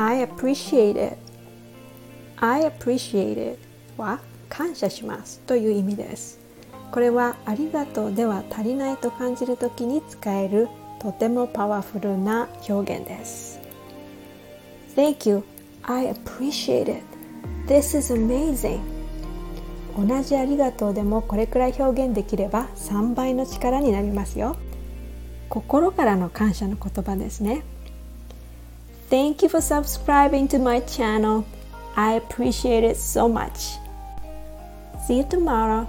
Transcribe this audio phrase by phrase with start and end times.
[0.00, 1.18] I appreciate it.
[2.36, 3.58] I appreciate it
[3.96, 6.38] は感謝しますという意味です。
[6.92, 10.68] これはありがとうでは足りないと感じるときに使える
[11.00, 13.58] とてもパワフルな表現です。
[14.94, 15.42] Thank you.
[15.82, 17.02] I appreciate it.
[17.66, 18.78] This is amazing.
[19.96, 24.54] 同じありがとうでもこれくらい表現できれば3倍の力になりますよ。
[25.48, 27.64] 心からの感謝の言葉ですね。
[29.08, 31.46] Thank you for subscribing to my channel.
[31.96, 33.78] I appreciate it so much.
[35.06, 35.88] See you tomorrow